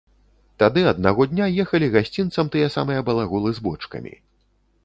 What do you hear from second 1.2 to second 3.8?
дня ехалі гасцінцам тыя самыя балаголы з